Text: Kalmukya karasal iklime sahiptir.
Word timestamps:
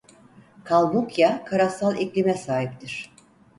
Kalmukya 0.63 1.45
karasal 1.45 1.95
iklime 1.99 2.33
sahiptir. 2.47 3.09